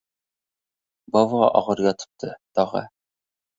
—Bova 1.17 1.43
og‘ir 1.61 1.83
yotibdi, 1.91 2.35
tog‘a. 2.61 2.85